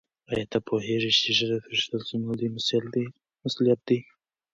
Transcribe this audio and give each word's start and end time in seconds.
آیا 0.31 0.45
ته 0.51 0.57
پوهېږې 0.67 1.11
چې 1.23 1.29
ږیره 1.37 1.57
پرېښودل 1.65 2.01
څومره 2.09 2.33
لوی 2.39 2.49
مسؤلیت 3.45 3.81
دی؟ 3.87 3.99